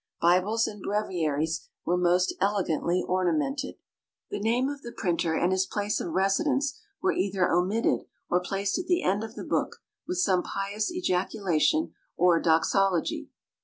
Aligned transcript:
Bibles 0.19 0.65
and 0.67 0.81
Breviaries 0.81 1.69
were 1.85 1.95
most 1.95 2.33
elegantly 2.41 3.05
ornamented. 3.07 3.75
The 4.31 4.39
name 4.39 4.67
of 4.67 4.81
the 4.81 4.91
printer 4.91 5.35
and 5.35 5.51
his 5.51 5.67
place 5.67 5.99
of 5.99 6.11
residence 6.13 6.79
were 7.03 7.11
either 7.13 7.51
omitted, 7.51 8.07
or 8.27 8.39
placed 8.39 8.79
at 8.79 8.87
the 8.87 9.03
end 9.03 9.23
of 9.23 9.35
the 9.35 9.43
book 9.45 9.83
with 10.07 10.17
some 10.17 10.41
pious 10.41 10.91
ejaculation 10.91 11.93
or 12.17 12.39
doxology. 12.39 13.29